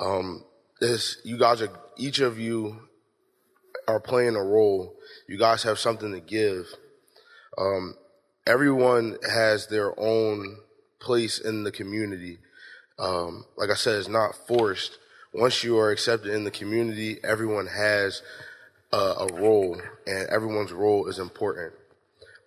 um, 0.00 0.44
this 0.80 1.18
you 1.24 1.38
guys 1.38 1.62
are 1.62 1.70
each 1.96 2.20
of 2.20 2.38
you 2.38 2.88
are 3.86 4.00
playing 4.00 4.36
a 4.36 4.42
role. 4.42 4.94
You 5.26 5.38
guys 5.38 5.62
have 5.62 5.78
something 5.78 6.12
to 6.12 6.20
give. 6.20 6.66
Um, 7.56 7.94
everyone 8.46 9.16
has 9.28 9.66
their 9.66 9.98
own 9.98 10.58
place 11.00 11.38
in 11.38 11.64
the 11.64 11.72
community. 11.72 12.38
Um, 12.98 13.44
like 13.56 13.70
I 13.70 13.74
said, 13.74 13.98
it's 13.98 14.08
not 14.08 14.34
forced. 14.46 14.98
Once 15.32 15.62
you 15.62 15.78
are 15.78 15.90
accepted 15.90 16.32
in 16.32 16.44
the 16.44 16.50
community, 16.50 17.18
everyone 17.22 17.66
has 17.66 18.22
a, 18.92 18.96
a 18.96 19.26
role, 19.34 19.80
and 20.06 20.28
everyone's 20.28 20.72
role 20.72 21.06
is 21.06 21.18
important. 21.18 21.72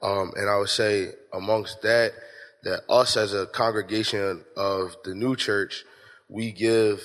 Um, 0.01 0.31
and 0.35 0.49
I 0.49 0.57
would 0.57 0.69
say 0.69 1.09
amongst 1.31 1.81
that, 1.83 2.13
that 2.63 2.81
us 2.89 3.17
as 3.17 3.33
a 3.33 3.45
congregation 3.45 4.43
of 4.57 4.95
the 5.03 5.13
new 5.13 5.35
church, 5.35 5.85
we 6.27 6.51
give 6.51 7.03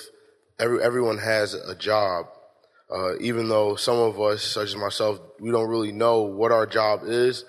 every, 0.59 0.81
everyone 0.81 1.17
has 1.17 1.53
a 1.53 1.75
job. 1.75 2.27
Uh, 2.89 3.17
even 3.19 3.49
though 3.49 3.75
some 3.75 3.97
of 3.97 4.19
us, 4.19 4.41
such 4.41 4.69
as 4.69 4.75
myself, 4.75 5.19
we 5.39 5.51
don't 5.51 5.67
really 5.67 5.91
know 5.91 6.21
what 6.21 6.51
our 6.51 6.65
job 6.65 7.01
is, 7.03 7.43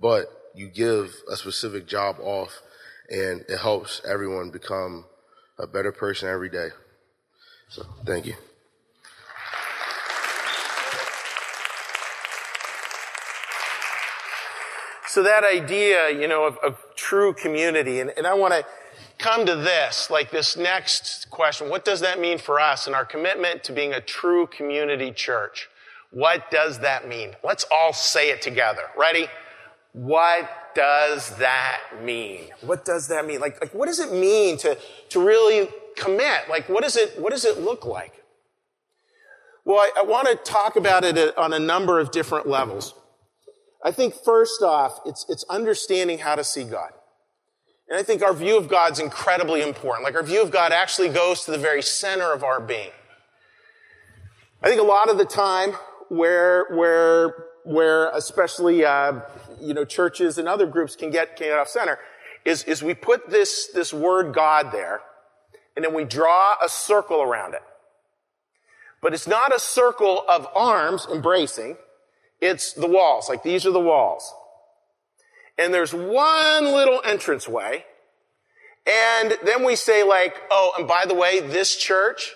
but 0.00 0.26
you 0.54 0.68
give 0.68 1.14
a 1.30 1.36
specific 1.36 1.86
job 1.86 2.16
off 2.20 2.60
and 3.08 3.44
it 3.48 3.58
helps 3.58 4.02
everyone 4.06 4.50
become 4.50 5.06
a 5.58 5.66
better 5.66 5.92
person 5.92 6.28
every 6.28 6.50
day. 6.50 6.68
So 7.68 7.86
thank 8.04 8.26
you. 8.26 8.34
So 15.08 15.22
that 15.22 15.44
idea, 15.44 16.10
you 16.10 16.26
know, 16.26 16.44
of, 16.44 16.56
of 16.58 16.78
true 16.96 17.34
community, 17.34 18.00
and, 18.00 18.10
and 18.16 18.26
I 18.26 18.32
want 18.32 18.54
to 18.54 18.64
come 19.22 19.46
to 19.46 19.54
this, 19.54 20.10
like 20.10 20.30
this 20.30 20.56
next 20.56 21.30
question. 21.30 21.70
What 21.70 21.84
does 21.84 22.00
that 22.00 22.20
mean 22.20 22.38
for 22.38 22.58
us 22.58 22.86
and 22.86 22.96
our 22.96 23.04
commitment 23.04 23.62
to 23.64 23.72
being 23.72 23.92
a 23.92 24.00
true 24.00 24.46
community 24.48 25.12
church? 25.12 25.68
What 26.10 26.50
does 26.50 26.80
that 26.80 27.08
mean? 27.08 27.30
Let's 27.42 27.64
all 27.70 27.92
say 27.92 28.30
it 28.30 28.42
together. 28.42 28.82
Ready? 28.98 29.28
What 29.92 30.74
does 30.74 31.36
that 31.36 31.78
mean? 32.02 32.48
What 32.62 32.84
does 32.84 33.08
that 33.08 33.26
mean? 33.26 33.40
Like, 33.40 33.60
like 33.60 33.72
what 33.72 33.86
does 33.86 34.00
it 34.00 34.12
mean 34.12 34.58
to, 34.58 34.76
to 35.10 35.24
really 35.24 35.68
commit? 35.96 36.48
Like, 36.50 36.68
what 36.68 36.82
does 36.82 36.96
it, 36.96 37.18
what 37.18 37.30
does 37.30 37.44
it 37.44 37.60
look 37.60 37.86
like? 37.86 38.12
Well, 39.64 39.78
I, 39.78 40.00
I 40.00 40.02
want 40.02 40.28
to 40.28 40.34
talk 40.34 40.76
about 40.76 41.04
it 41.04 41.16
uh, 41.16 41.32
on 41.36 41.52
a 41.52 41.58
number 41.58 42.00
of 42.00 42.10
different 42.10 42.48
levels. 42.48 42.94
I 43.84 43.92
think 43.92 44.14
first 44.14 44.62
off, 44.62 45.00
it's, 45.06 45.24
it's 45.28 45.44
understanding 45.48 46.18
how 46.18 46.34
to 46.34 46.44
see 46.44 46.64
God. 46.64 46.90
And 47.92 48.00
I 48.00 48.04
think 48.04 48.22
our 48.22 48.32
view 48.32 48.56
of 48.56 48.68
God's 48.68 49.00
incredibly 49.00 49.60
important. 49.60 50.04
Like 50.04 50.14
our 50.14 50.22
view 50.22 50.40
of 50.40 50.50
God 50.50 50.72
actually 50.72 51.10
goes 51.10 51.44
to 51.44 51.50
the 51.50 51.58
very 51.58 51.82
center 51.82 52.32
of 52.32 52.42
our 52.42 52.58
being. 52.58 52.88
I 54.62 54.68
think 54.70 54.80
a 54.80 54.84
lot 54.84 55.10
of 55.10 55.18
the 55.18 55.26
time 55.26 55.72
where, 56.08 56.64
where, 56.70 57.48
where 57.64 58.08
especially, 58.14 58.82
uh, 58.82 59.20
you 59.60 59.74
know, 59.74 59.84
churches 59.84 60.38
and 60.38 60.48
other 60.48 60.64
groups 60.64 60.96
can 60.96 61.10
get, 61.10 61.36
can 61.36 61.48
get 61.48 61.58
off 61.58 61.68
center 61.68 61.98
is, 62.46 62.64
is 62.64 62.82
we 62.82 62.94
put 62.94 63.28
this, 63.28 63.68
this 63.74 63.92
word 63.92 64.32
God 64.32 64.72
there 64.72 65.02
and 65.76 65.84
then 65.84 65.92
we 65.92 66.04
draw 66.04 66.54
a 66.64 66.70
circle 66.70 67.20
around 67.20 67.52
it. 67.52 67.62
But 69.02 69.12
it's 69.12 69.26
not 69.26 69.54
a 69.54 69.58
circle 69.58 70.24
of 70.30 70.48
arms 70.54 71.06
embracing. 71.12 71.76
It's 72.40 72.72
the 72.72 72.86
walls. 72.86 73.28
Like 73.28 73.42
these 73.42 73.66
are 73.66 73.70
the 73.70 73.80
walls. 73.80 74.32
And 75.58 75.72
there's 75.72 75.92
one 75.92 76.64
little 76.64 77.00
entranceway. 77.00 77.84
And 78.86 79.36
then 79.44 79.64
we 79.64 79.76
say 79.76 80.02
like, 80.02 80.36
oh, 80.50 80.72
and 80.78 80.88
by 80.88 81.04
the 81.06 81.14
way, 81.14 81.40
this 81.40 81.76
church 81.76 82.32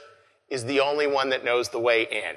is 0.49 0.65
the 0.65 0.81
only 0.81 1.07
one 1.07 1.31
that 1.31 1.45
knows 1.45 1.71
the 1.71 1.81
way 1.81 2.03
in. 2.03 2.37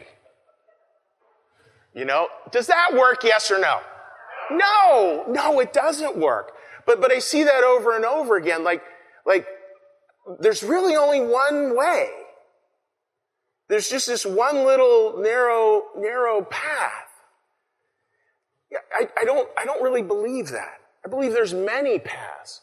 You 1.94 2.06
know, 2.06 2.28
does 2.52 2.68
that 2.68 2.94
work? 2.94 3.24
Yes 3.24 3.52
or 3.52 3.60
no? 3.60 3.80
No, 4.52 5.26
no, 5.28 5.60
it 5.60 5.74
doesn't 5.74 6.18
work. 6.18 6.54
But, 6.86 7.02
but 7.02 7.12
I 7.12 7.20
see 7.20 7.44
that 7.44 7.64
over 7.64 7.96
and 7.96 8.06
over 8.06 8.36
again. 8.36 8.64
Like, 8.64 8.82
like, 9.26 9.46
there's 10.40 10.64
really 10.64 10.96
only 10.96 11.22
one 11.22 11.76
way. 11.78 12.10
There's 13.68 13.90
just 13.90 14.08
this 14.08 14.26
one 14.26 14.66
little 14.66 15.20
narrow, 15.20 15.84
narrow 15.98 16.42
path. 16.42 17.09
I, 18.94 19.08
I, 19.20 19.26
don't, 19.26 19.50
I 19.58 19.66
don't 19.66 19.82
really 19.82 20.02
believe 20.02 20.50
that. 20.50 20.80
I 21.06 21.10
believe 21.10 21.34
there's 21.34 21.54
many 21.54 22.00
paths. 22.00 22.62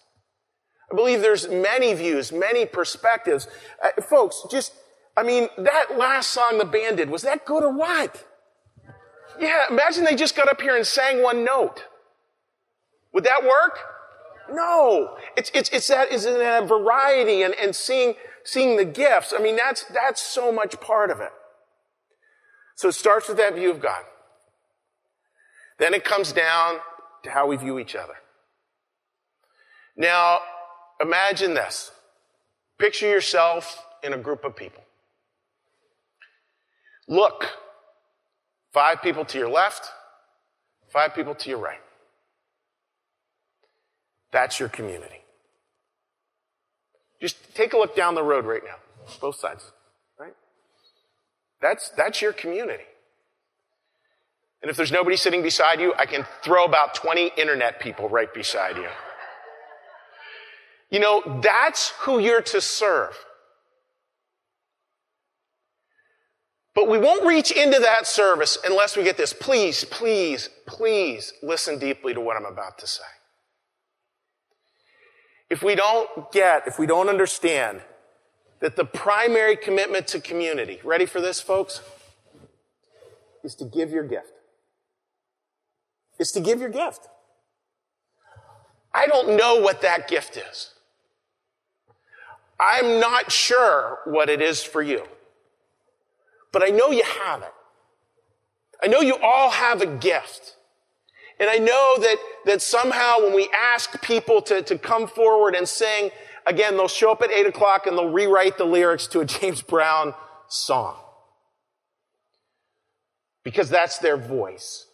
I 0.91 0.95
believe 0.95 1.21
there's 1.21 1.49
many 1.49 1.95
views, 1.95 2.33
many 2.33 2.65
perspectives. 2.65 3.49
Uh, 3.83 4.01
folks, 4.03 4.45
just, 4.51 4.73
I 5.17 5.23
mean, 5.23 5.49
that 5.59 5.99
last 5.99 6.31
song 6.31 6.59
the 6.59 6.65
band 6.65 6.99
did, 6.99 7.11
was 7.11 7.23
that 7.23 7.45
good 7.45 7.65
or 7.65 7.73
what? 7.73 8.25
Yeah, 9.41 9.65
imagine 9.69 10.05
they 10.05 10.15
just 10.15 10.37
got 10.37 10.49
up 10.49 10.61
here 10.61 10.77
and 10.77 10.87
sang 10.87 11.23
one 11.23 11.45
note. 11.45 11.85
Would 13.13 13.25
that 13.25 13.43
work? 13.43 13.79
No. 14.53 15.17
It's, 15.37 15.51
it's, 15.55 15.71
it's 15.71 15.89
that, 15.89 16.13
is 16.13 16.25
in 16.25 16.39
that 16.39 16.69
variety 16.69 17.43
and, 17.43 17.55
and 17.55 17.75
seeing, 17.75 18.15
seeing 18.45 18.77
the 18.77 18.85
gifts. 18.85 19.35
I 19.37 19.43
mean, 19.43 19.57
that's, 19.57 19.85
that's 19.85 20.23
so 20.23 20.53
much 20.53 20.81
part 20.81 21.11
of 21.11 21.21
it. 21.21 21.33
So 22.77 22.89
it 22.89 22.93
starts 22.93 23.29
with 23.29 23.39
that 23.39 23.55
view 23.55 23.71
of 23.71 23.81
God. 23.81 24.03
Then 25.79 25.95
it 25.95 26.05
comes 26.05 26.33
down 26.33 26.79
to 27.23 27.31
how 27.31 27.47
we 27.47 27.57
view 27.57 27.79
each 27.79 27.95
other. 27.95 28.15
Now, 29.97 30.41
imagine 31.01 31.55
this. 31.55 31.91
Picture 32.79 33.09
yourself 33.09 33.83
in 34.03 34.13
a 34.13 34.19
group 34.19 34.45
of 34.45 34.55
people. 34.55 34.83
Look, 37.09 37.47
five 38.73 39.03
people 39.03 39.25
to 39.27 39.39
your 39.39 39.49
left, 39.49 39.91
five 40.89 41.15
people 41.15 41.35
to 41.35 41.51
your 41.51 41.59
right. 41.59 41.81
That's 44.33 44.61
your 44.61 44.69
community. 44.69 45.23
Just 47.21 47.55
take 47.55 47.73
a 47.73 47.79
look 47.79 47.97
down 47.97 48.15
the 48.15 48.23
road 48.23 48.45
right 48.45 48.63
now, 48.65 48.77
both 49.21 49.37
sides, 49.37 49.73
right? 50.19 50.35
That's, 51.63 51.89
that's 51.91 52.21
your 52.21 52.33
community. 52.33 52.85
And 54.63 54.71
if 54.71 54.77
there's 54.77 54.93
nobody 54.93 55.17
sitting 55.17 55.43
beside 55.43 55.81
you, 55.81 55.95
I 55.99 56.07
can 56.07 56.27
throw 56.43 56.65
about 56.65 56.95
20 56.95 57.33
internet 57.37 57.81
people 57.81 58.09
right 58.09 58.33
beside 58.33 58.77
you. 58.77 58.89
You 60.91 61.01
know, 61.01 61.41
that's 61.43 61.91
who 62.01 62.19
you're 62.19 62.43
to 62.43 62.61
serve. 62.61 63.17
But 66.75 66.89
we 66.89 66.99
won't 66.99 67.25
reach 67.25 67.51
into 67.51 67.79
that 67.81 68.07
service 68.07 68.59
unless 68.65 68.97
we 68.97 69.03
get 69.03 69.17
this. 69.17 69.33
Please, 69.33 69.85
please, 69.85 70.51
please 70.67 71.33
listen 71.43 71.79
deeply 71.79 72.13
to 72.13 72.21
what 72.21 72.37
I'm 72.37 72.45
about 72.45 72.79
to 72.79 72.87
say. 72.87 73.03
If 75.49 75.63
we 75.63 75.75
don't 75.75 76.31
get, 76.33 76.67
if 76.67 76.79
we 76.79 76.87
don't 76.87 77.09
understand 77.09 77.81
that 78.61 78.77
the 78.77 78.85
primary 78.85 79.57
commitment 79.57 80.07
to 80.09 80.21
community, 80.21 80.81
ready 80.85 81.07
for 81.07 81.21
this, 81.21 81.41
folks, 81.41 81.81
is 83.43 83.55
to 83.57 83.65
give 83.65 83.91
your 83.91 84.05
gift. 84.05 84.36
Is 86.19 86.33
to 86.33 86.41
give 86.41 86.61
your 86.61 86.71
gift. 86.71 87.09
I 88.93 89.07
don't 89.07 89.37
know 89.37 89.61
what 89.61 89.83
that 89.83 90.09
gift 90.09 90.37
is. 90.37 90.73
I'm 92.59 93.01
not 93.01 93.31
sure 93.31 93.99
what 94.07 94.31
it 94.31 94.41
is 94.41 94.63
for 94.63 94.83
you. 94.83 95.03
But 96.53 96.63
I 96.63 96.69
know 96.69 96.91
you 96.91 97.05
have 97.05 97.43
it. 97.43 97.53
I 98.83 98.87
know 98.87 99.01
you 99.01 99.17
all 99.23 99.51
have 99.51 99.83
a 99.83 99.87
gift. 99.87 100.57
And 101.39 101.51
I 101.51 101.59
know 101.59 101.97
that, 101.99 102.17
that 102.47 102.63
somehow 102.63 103.21
when 103.21 103.35
we 103.35 103.49
ask 103.55 104.01
people 104.03 104.41
to, 104.43 104.63
to 104.63 104.79
come 104.79 105.07
forward 105.07 105.55
and 105.55 105.69
sing, 105.69 106.11
again, 106.47 106.77
they'll 106.77 106.89
show 106.89 107.13
up 107.13 107.21
at 107.21 107.31
8 107.31 107.47
o'clock 107.47 107.87
and 107.87 107.97
they'll 107.99 108.11
rewrite 108.11 108.57
the 108.57 108.65
lyrics 108.65 109.07
to 109.09 109.21
a 109.21 109.25
James 109.27 109.61
Brown 109.61 110.15
song. 110.49 110.97
Because 113.45 113.69
that's 113.69 113.99
their 113.99 114.17
voice. 114.17 114.87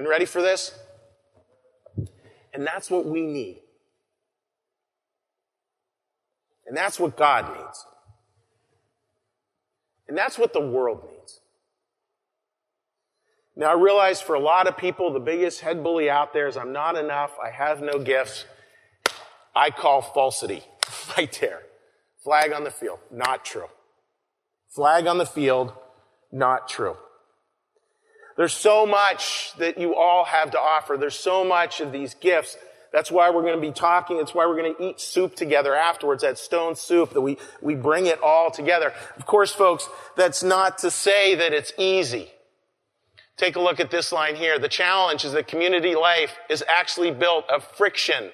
And 0.00 0.08
ready 0.08 0.24
for 0.24 0.40
this? 0.40 0.72
And 2.54 2.66
that's 2.66 2.90
what 2.90 3.04
we 3.04 3.20
need. 3.20 3.60
And 6.66 6.74
that's 6.74 6.98
what 6.98 7.18
God 7.18 7.54
needs. 7.54 7.84
And 10.08 10.16
that's 10.16 10.38
what 10.38 10.54
the 10.54 10.60
world 10.60 11.06
needs. 11.12 11.42
Now, 13.54 13.72
I 13.72 13.74
realize 13.74 14.22
for 14.22 14.34
a 14.34 14.40
lot 14.40 14.66
of 14.66 14.78
people, 14.78 15.12
the 15.12 15.20
biggest 15.20 15.60
head 15.60 15.82
bully 15.82 16.08
out 16.08 16.32
there 16.32 16.48
is 16.48 16.56
I'm 16.56 16.72
not 16.72 16.96
enough, 16.96 17.32
I 17.38 17.50
have 17.50 17.82
no 17.82 17.98
gifts. 17.98 18.46
I 19.54 19.68
call 19.68 20.00
falsity 20.00 20.64
right 21.18 21.38
there. 21.42 21.60
Flag 22.24 22.54
on 22.54 22.64
the 22.64 22.70
field, 22.70 23.00
not 23.10 23.44
true. 23.44 23.68
Flag 24.70 25.06
on 25.06 25.18
the 25.18 25.26
field, 25.26 25.74
not 26.32 26.70
true. 26.70 26.96
There's 28.40 28.54
so 28.54 28.86
much 28.86 29.52
that 29.58 29.76
you 29.76 29.94
all 29.94 30.24
have 30.24 30.52
to 30.52 30.58
offer. 30.58 30.96
There's 30.96 31.18
so 31.18 31.44
much 31.44 31.82
of 31.82 31.92
these 31.92 32.14
gifts. 32.14 32.56
That's 32.90 33.10
why 33.10 33.28
we're 33.28 33.42
going 33.42 33.56
to 33.56 33.60
be 33.60 33.70
talking. 33.70 34.16
That's 34.16 34.32
why 34.32 34.46
we're 34.46 34.56
going 34.56 34.74
to 34.74 34.82
eat 34.82 34.98
soup 34.98 35.36
together 35.36 35.76
afterwards, 35.76 36.22
that 36.22 36.38
stone 36.38 36.74
soup, 36.74 37.12
that 37.12 37.20
we, 37.20 37.36
we 37.60 37.74
bring 37.74 38.06
it 38.06 38.18
all 38.22 38.50
together. 38.50 38.94
Of 39.18 39.26
course, 39.26 39.52
folks, 39.52 39.90
that's 40.16 40.42
not 40.42 40.78
to 40.78 40.90
say 40.90 41.34
that 41.34 41.52
it's 41.52 41.74
easy. 41.76 42.30
Take 43.36 43.56
a 43.56 43.60
look 43.60 43.78
at 43.78 43.90
this 43.90 44.10
line 44.10 44.36
here. 44.36 44.58
The 44.58 44.70
challenge 44.70 45.26
is 45.26 45.32
that 45.32 45.46
community 45.46 45.94
life 45.94 46.38
is 46.48 46.64
actually 46.66 47.10
built 47.10 47.44
of 47.50 47.62
friction, 47.62 48.30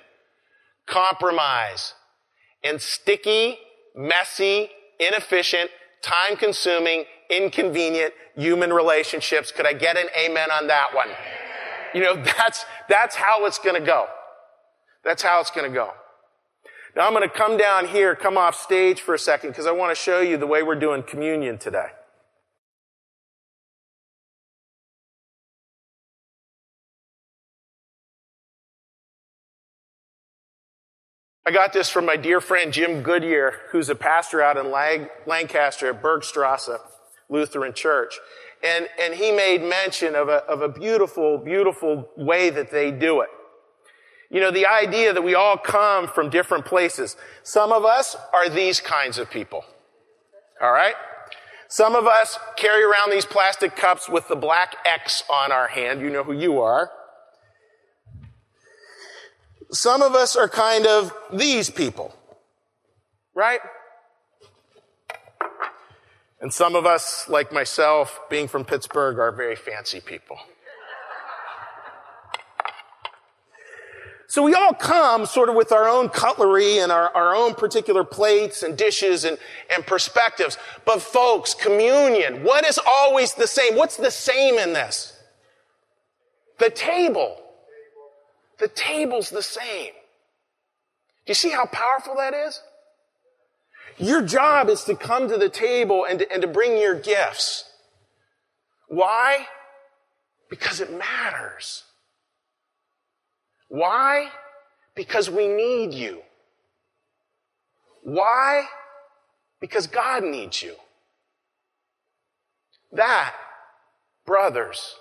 compromise, 0.86 1.94
and 2.62 2.80
sticky, 2.80 3.58
messy, 3.96 4.70
inefficient, 5.00 5.68
time 6.00 6.36
consuming, 6.36 7.06
inconvenient 7.30 8.14
human 8.34 8.72
relationships. 8.72 9.50
Could 9.50 9.66
I 9.66 9.72
get 9.72 9.96
an 9.96 10.08
amen 10.18 10.50
on 10.50 10.66
that 10.68 10.94
one? 10.94 11.08
You 11.94 12.02
know, 12.02 12.16
that's, 12.22 12.64
that's 12.88 13.14
how 13.16 13.46
it's 13.46 13.58
going 13.58 13.80
to 13.80 13.86
go. 13.86 14.06
That's 15.04 15.22
how 15.22 15.40
it's 15.40 15.50
going 15.50 15.70
to 15.70 15.74
go. 15.74 15.92
Now 16.94 17.06
I'm 17.06 17.12
going 17.12 17.28
to 17.28 17.34
come 17.34 17.56
down 17.56 17.86
here, 17.88 18.14
come 18.14 18.38
off 18.38 18.54
stage 18.54 19.00
for 19.00 19.14
a 19.14 19.18
second 19.18 19.50
because 19.50 19.66
I 19.66 19.72
want 19.72 19.96
to 19.96 20.02
show 20.02 20.20
you 20.20 20.36
the 20.36 20.46
way 20.46 20.62
we're 20.62 20.74
doing 20.74 21.02
communion 21.02 21.58
today. 21.58 21.88
I 31.46 31.52
got 31.52 31.72
this 31.72 31.88
from 31.88 32.06
my 32.06 32.16
dear 32.16 32.40
friend 32.40 32.72
Jim 32.72 33.02
Goodyear, 33.02 33.54
who's 33.70 33.88
a 33.88 33.94
pastor 33.94 34.42
out 34.42 34.56
in 34.56 34.72
Lancaster 35.26 35.90
at 35.90 36.02
Bergstrasse 36.02 36.80
Lutheran 37.28 37.72
Church. 37.72 38.18
And, 38.62 38.88
and 39.00 39.14
he 39.14 39.32
made 39.32 39.62
mention 39.62 40.14
of 40.14 40.28
a, 40.28 40.44
of 40.44 40.62
a 40.62 40.68
beautiful, 40.68 41.38
beautiful 41.38 42.08
way 42.16 42.50
that 42.50 42.70
they 42.70 42.90
do 42.90 43.20
it. 43.20 43.28
You 44.30 44.40
know, 44.40 44.50
the 44.50 44.66
idea 44.66 45.12
that 45.12 45.22
we 45.22 45.34
all 45.34 45.56
come 45.56 46.08
from 46.08 46.30
different 46.30 46.64
places. 46.64 47.16
Some 47.42 47.72
of 47.72 47.84
us 47.84 48.16
are 48.32 48.48
these 48.48 48.80
kinds 48.80 49.18
of 49.18 49.30
people. 49.30 49.64
All 50.60 50.72
right? 50.72 50.94
Some 51.68 51.94
of 51.94 52.06
us 52.06 52.38
carry 52.56 52.82
around 52.82 53.10
these 53.10 53.24
plastic 53.24 53.76
cups 53.76 54.08
with 54.08 54.28
the 54.28 54.36
black 54.36 54.76
X 54.84 55.22
on 55.30 55.52
our 55.52 55.68
hand. 55.68 56.00
You 56.00 56.10
know 56.10 56.24
who 56.24 56.32
you 56.32 56.60
are. 56.60 56.90
Some 59.72 60.00
of 60.00 60.14
us 60.14 60.36
are 60.36 60.48
kind 60.48 60.86
of 60.86 61.12
these 61.32 61.70
people, 61.70 62.14
right? 63.34 63.60
And 66.40 66.52
some 66.52 66.74
of 66.74 66.84
us, 66.84 67.28
like 67.28 67.52
myself, 67.52 68.20
being 68.28 68.46
from 68.46 68.64
Pittsburgh, 68.64 69.18
are 69.18 69.32
very 69.32 69.56
fancy 69.56 70.00
people. 70.00 70.38
So 74.28 74.42
we 74.42 74.54
all 74.54 74.74
come 74.74 75.24
sort 75.24 75.48
of 75.48 75.54
with 75.54 75.72
our 75.72 75.88
own 75.88 76.08
cutlery 76.08 76.78
and 76.78 76.90
our, 76.90 77.14
our 77.14 77.34
own 77.34 77.54
particular 77.54 78.02
plates 78.02 78.62
and 78.62 78.76
dishes 78.76 79.24
and, 79.24 79.38
and 79.74 79.86
perspectives. 79.86 80.58
But 80.84 81.00
folks, 81.00 81.54
communion, 81.54 82.42
what 82.42 82.66
is 82.66 82.78
always 82.84 83.34
the 83.34 83.46
same? 83.46 83.76
What's 83.76 83.96
the 83.96 84.10
same 84.10 84.58
in 84.58 84.72
this? 84.72 85.16
The 86.58 86.70
table. 86.70 87.36
The 88.58 88.68
table's 88.68 89.30
the 89.30 89.42
same. 89.42 89.92
Do 91.24 91.30
you 91.30 91.34
see 91.34 91.50
how 91.50 91.66
powerful 91.66 92.16
that 92.16 92.34
is? 92.34 92.60
Your 93.98 94.22
job 94.22 94.68
is 94.68 94.84
to 94.84 94.94
come 94.94 95.28
to 95.28 95.38
the 95.38 95.48
table 95.48 96.04
and 96.08 96.18
to, 96.18 96.32
and 96.32 96.42
to 96.42 96.48
bring 96.48 96.78
your 96.78 96.94
gifts. 96.94 97.64
Why? 98.88 99.46
Because 100.50 100.80
it 100.80 100.92
matters. 100.92 101.84
Why? 103.68 104.30
Because 104.94 105.30
we 105.30 105.48
need 105.48 105.92
you. 105.92 106.22
Why? 108.02 108.66
Because 109.60 109.86
God 109.86 110.22
needs 110.22 110.62
you. 110.62 110.76
That, 112.92 113.34
brothers 114.24 114.96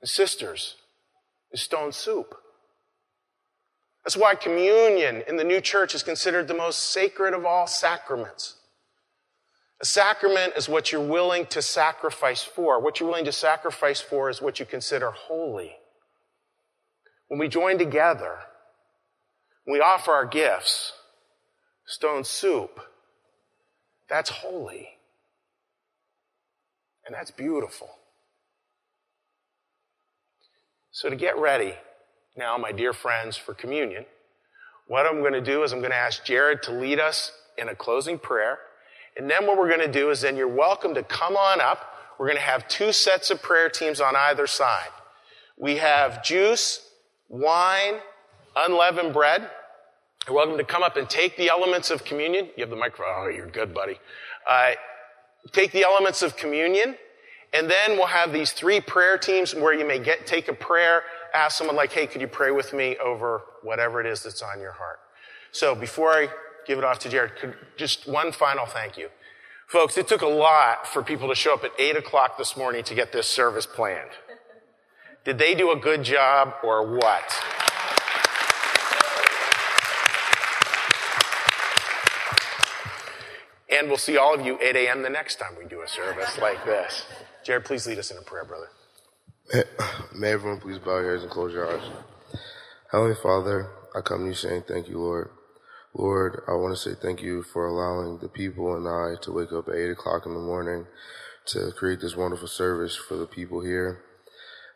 and 0.00 0.08
sisters, 0.08 0.76
is 1.50 1.62
stone 1.62 1.92
soup. 1.92 2.36
That's 4.04 4.16
why 4.16 4.34
communion 4.34 5.22
in 5.28 5.36
the 5.36 5.44
new 5.44 5.60
church 5.60 5.94
is 5.94 6.02
considered 6.02 6.48
the 6.48 6.54
most 6.54 6.92
sacred 6.92 7.34
of 7.34 7.44
all 7.44 7.66
sacraments. 7.66 8.56
A 9.80 9.84
sacrament 9.84 10.54
is 10.56 10.68
what 10.68 10.90
you're 10.90 11.00
willing 11.00 11.46
to 11.46 11.62
sacrifice 11.62 12.42
for. 12.42 12.80
What 12.80 12.98
you're 12.98 13.08
willing 13.08 13.26
to 13.26 13.32
sacrifice 13.32 14.00
for 14.00 14.30
is 14.30 14.42
what 14.42 14.58
you 14.58 14.66
consider 14.66 15.10
holy. 15.10 15.76
When 17.28 17.38
we 17.38 17.48
join 17.48 17.78
together, 17.78 18.38
we 19.66 19.80
offer 19.80 20.12
our 20.12 20.26
gifts, 20.26 20.94
stone 21.86 22.24
soup, 22.24 22.80
that's 24.08 24.30
holy. 24.30 24.88
And 27.06 27.14
that's 27.14 27.30
beautiful. 27.30 27.90
So 30.90 31.08
to 31.08 31.16
get 31.16 31.38
ready, 31.38 31.74
now, 32.38 32.56
my 32.56 32.70
dear 32.70 32.92
friends, 32.92 33.36
for 33.36 33.52
communion. 33.52 34.06
What 34.86 35.06
I'm 35.06 35.20
going 35.20 35.32
to 35.32 35.40
do 35.40 35.64
is 35.64 35.72
I'm 35.72 35.80
going 35.80 35.90
to 35.90 35.96
ask 35.96 36.24
Jared 36.24 36.62
to 36.62 36.72
lead 36.72 37.00
us 37.00 37.32
in 37.58 37.68
a 37.68 37.74
closing 37.74 38.16
prayer. 38.16 38.60
And 39.16 39.28
then 39.28 39.44
what 39.44 39.58
we're 39.58 39.68
going 39.68 39.80
to 39.80 39.92
do 39.92 40.10
is 40.10 40.20
then 40.20 40.36
you're 40.36 40.46
welcome 40.46 40.94
to 40.94 41.02
come 41.02 41.36
on 41.36 41.60
up. 41.60 41.92
We're 42.16 42.26
going 42.26 42.38
to 42.38 42.42
have 42.42 42.68
two 42.68 42.92
sets 42.92 43.30
of 43.30 43.42
prayer 43.42 43.68
teams 43.68 44.00
on 44.00 44.14
either 44.14 44.46
side. 44.46 44.90
We 45.58 45.78
have 45.78 46.22
juice, 46.22 46.88
wine, 47.28 47.94
unleavened 48.56 49.12
bread. 49.12 49.50
You're 50.24 50.36
welcome 50.36 50.58
to 50.58 50.64
come 50.64 50.84
up 50.84 50.96
and 50.96 51.10
take 51.10 51.36
the 51.36 51.48
elements 51.48 51.90
of 51.90 52.04
communion. 52.04 52.50
You 52.56 52.62
have 52.62 52.70
the 52.70 52.76
microphone. 52.76 53.06
Oh, 53.16 53.28
you're 53.28 53.48
good, 53.48 53.74
buddy. 53.74 53.98
Uh, 54.48 54.72
take 55.50 55.72
the 55.72 55.82
elements 55.82 56.22
of 56.22 56.36
communion. 56.36 56.94
And 57.52 57.70
then 57.70 57.96
we'll 57.96 58.06
have 58.06 58.32
these 58.32 58.52
three 58.52 58.80
prayer 58.80 59.16
teams 59.16 59.54
where 59.54 59.72
you 59.72 59.86
may 59.86 59.98
get, 59.98 60.26
take 60.26 60.48
a 60.48 60.52
prayer 60.52 61.02
ask 61.34 61.58
someone 61.58 61.76
like, 61.76 61.92
hey, 61.92 62.06
could 62.06 62.20
you 62.20 62.26
pray 62.26 62.50
with 62.50 62.72
me 62.72 62.96
over 62.98 63.42
whatever 63.62 64.00
it 64.00 64.06
is 64.06 64.22
that's 64.22 64.42
on 64.42 64.60
your 64.60 64.72
heart? 64.72 65.00
So 65.52 65.74
before 65.74 66.10
I 66.10 66.28
give 66.66 66.78
it 66.78 66.84
off 66.84 66.98
to 67.00 67.08
Jared, 67.08 67.36
could, 67.36 67.54
just 67.76 68.06
one 68.06 68.32
final 68.32 68.66
thank 68.66 68.96
you. 68.96 69.08
Folks, 69.66 69.98
it 69.98 70.08
took 70.08 70.22
a 70.22 70.26
lot 70.26 70.86
for 70.86 71.02
people 71.02 71.28
to 71.28 71.34
show 71.34 71.54
up 71.54 71.64
at 71.64 71.72
8 71.78 71.96
o'clock 71.96 72.38
this 72.38 72.56
morning 72.56 72.84
to 72.84 72.94
get 72.94 73.12
this 73.12 73.26
service 73.26 73.66
planned. 73.66 74.10
Did 75.24 75.38
they 75.38 75.54
do 75.54 75.70
a 75.70 75.76
good 75.76 76.04
job 76.04 76.54
or 76.62 76.86
what? 76.96 77.42
And 83.70 83.88
we'll 83.88 83.98
see 83.98 84.16
all 84.16 84.34
of 84.34 84.44
you 84.44 84.58
8 84.60 84.74
a.m. 84.74 85.02
the 85.02 85.10
next 85.10 85.38
time 85.38 85.52
we 85.58 85.66
do 85.66 85.82
a 85.82 85.88
service 85.88 86.38
like 86.38 86.64
this. 86.64 87.04
Jared, 87.48 87.64
please 87.64 87.86
lead 87.86 87.98
us 87.98 88.10
in 88.10 88.18
a 88.18 88.20
prayer, 88.20 88.44
brother. 88.44 88.68
May 90.14 90.32
everyone 90.32 90.60
please 90.60 90.76
bow 90.78 91.00
your 91.00 91.12
heads 91.12 91.22
and 91.22 91.32
close 91.32 91.54
your 91.54 91.66
eyes. 91.66 91.90
Heavenly 92.92 93.14
Father, 93.14 93.70
I 93.96 94.02
come 94.02 94.24
to 94.24 94.26
you 94.26 94.34
saying 94.34 94.64
thank 94.68 94.86
you, 94.86 94.98
Lord. 94.98 95.30
Lord, 95.94 96.42
I 96.46 96.52
want 96.52 96.76
to 96.76 96.78
say 96.78 96.94
thank 96.94 97.22
you 97.22 97.42
for 97.42 97.66
allowing 97.66 98.18
the 98.18 98.28
people 98.28 98.76
and 98.76 98.86
I 98.86 99.18
to 99.22 99.32
wake 99.32 99.50
up 99.50 99.66
at 99.68 99.76
8 99.76 99.92
o'clock 99.92 100.26
in 100.26 100.34
the 100.34 100.40
morning 100.40 100.88
to 101.46 101.72
create 101.72 102.02
this 102.02 102.14
wonderful 102.14 102.48
service 102.48 102.94
for 102.94 103.16
the 103.16 103.24
people 103.24 103.62
here. 103.62 104.02